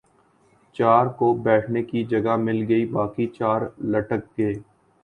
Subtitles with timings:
[0.75, 3.61] چار کو بیٹھنے کی جگہ مل گئی باقی چار
[3.91, 4.53] لٹک گئے۔